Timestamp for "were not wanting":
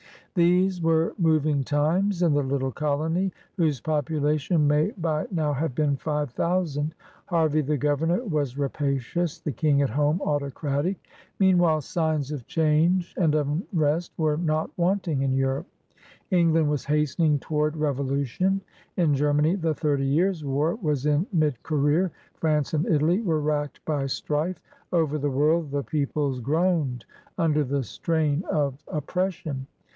14.17-15.21